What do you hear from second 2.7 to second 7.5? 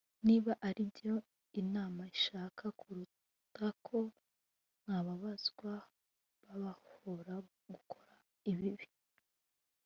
kuruta ko mwababazwa babahora